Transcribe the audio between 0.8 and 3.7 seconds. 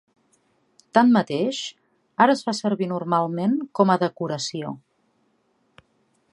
Tanmateix, ara es fa servir normalment